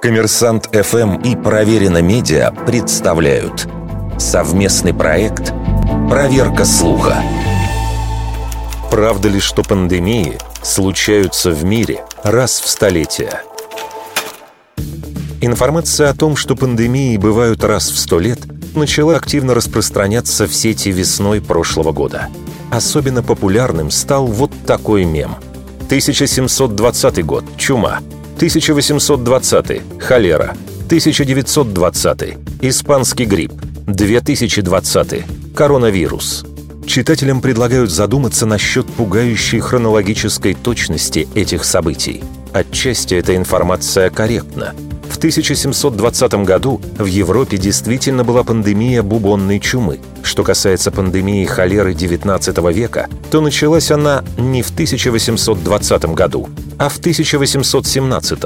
[0.00, 3.68] Коммерсант ФМ и Проверено Медиа представляют
[4.18, 5.52] совместный проект
[6.08, 7.22] «Проверка слуха».
[8.90, 13.42] Правда ли, что пандемии случаются в мире раз в столетие?
[15.42, 18.38] Информация о том, что пандемии бывают раз в сто лет,
[18.74, 22.28] начала активно распространяться в сети весной прошлого года.
[22.70, 25.36] Особенно популярным стал вот такой мем.
[25.88, 27.44] 1720 год.
[27.58, 28.00] Чума.
[28.40, 33.52] 1820– холера, 1920– испанский грипп,
[33.86, 36.46] 2020– коронавирус.
[36.86, 42.24] Читателям предлагают задуматься насчет пугающей хронологической точности этих событий.
[42.54, 44.72] Отчасти эта информация корректна–
[45.10, 49.98] в 1720 году в Европе действительно была пандемия бубонной чумы.
[50.22, 56.98] Что касается пандемии холеры XIX века, то началась она не в 1820 году, а в
[56.98, 58.38] 1817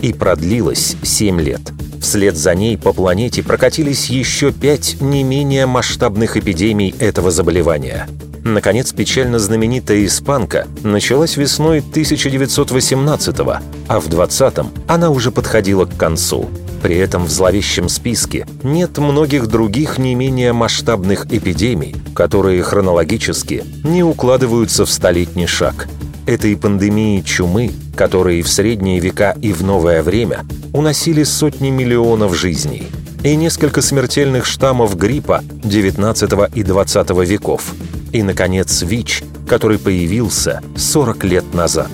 [0.00, 1.60] и продлилась 7 лет.
[2.00, 8.08] Вслед за ней по планете прокатились еще пять не менее масштабных эпидемий этого заболевания–
[8.44, 16.50] Наконец, печально знаменитая испанка началась весной 1918-го, а в 20-м она уже подходила к концу.
[16.82, 24.02] При этом в зловещем списке нет многих других не менее масштабных эпидемий, которые хронологически не
[24.02, 25.86] укладываются в столетний шаг.
[26.26, 32.36] Это и пандемии чумы, которые в средние века и в новое время уносили сотни миллионов
[32.36, 32.88] жизней,
[33.22, 37.72] и несколько смертельных штаммов гриппа XIX и XX веков–
[38.12, 41.90] и, наконец, ВИЧ, который появился 40 лет назад.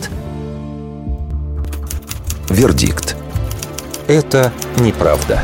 [2.49, 3.17] Вердикт.
[4.07, 5.43] Это неправда.